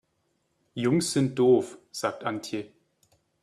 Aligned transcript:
Jungs 0.73 1.13
sind 1.13 1.37
doof, 1.37 1.77
sagt 1.91 2.23
Antje. 2.23 2.71